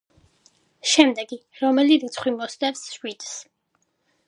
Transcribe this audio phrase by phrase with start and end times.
[0.91, 3.39] შემდეგი: რომელი რიცხვი მოსდევს შვიდს?